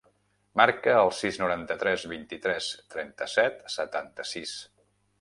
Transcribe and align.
Marca 0.61 0.95
el 1.01 1.11
sis, 1.17 1.37
noranta-tres, 1.43 2.07
vint-i-tres, 2.15 2.73
trenta-set, 2.97 3.65
setanta-sis. 3.79 4.61